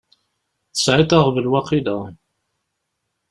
Tesεiḍ 0.73 1.11
aɣbel 1.17 1.47
waqila? 1.51 1.97